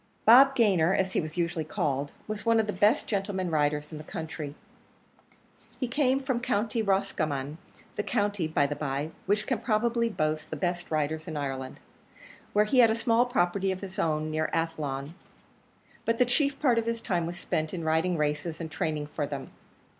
[0.25, 3.99] Bob Gayner, as he was usually called, was one of the best gentlemen riders in
[3.99, 4.55] the country.
[5.79, 7.59] He came from County Roscommon,
[7.97, 11.79] the county, by the by, which can probably boast the best riders in Ireland,
[12.51, 15.13] where he had a small property of his own, near Athlone;
[16.03, 19.27] but the chief part of his time was spent in riding races and training for
[19.27, 19.51] them.